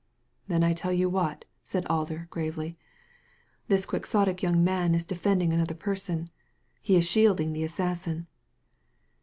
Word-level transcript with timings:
"Then 0.47 0.63
I 0.63 0.73
tell 0.73 0.91
you 0.91 1.11
what," 1.11 1.45
said 1.63 1.85
Alder, 1.85 2.25
gravely, 2.31 2.75
"this 3.67 3.85
quixotic 3.85 4.41
young 4.41 4.63
man 4.63 4.95
is 4.95 5.05
defending 5.05 5.53
another 5.53 5.75
person; 5.75 6.31
he 6.81 6.95
is 6.95 7.05
shielding 7.05 7.53
the 7.53 7.63
assassin." 7.63 8.25